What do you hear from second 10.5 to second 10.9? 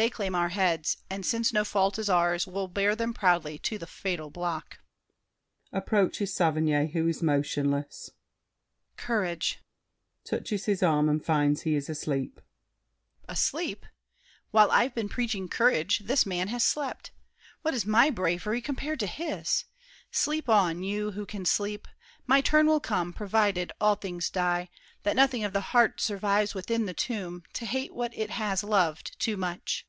his